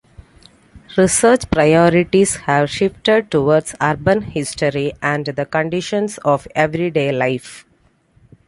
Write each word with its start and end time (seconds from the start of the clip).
Research 0.97 1.47
priorities 1.51 2.35
have 2.37 2.71
shifted 2.71 3.29
toward 3.29 3.65
urban 3.79 4.23
history 4.23 4.93
and 4.99 5.27
the 5.27 5.45
conditions 5.45 6.17
of 6.25 6.47
everyday 6.55 7.11
life. 7.11 7.67